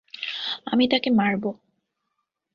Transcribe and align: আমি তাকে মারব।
আমি 0.65 0.85
তাকে 0.87 1.09
মারব। 1.11 1.43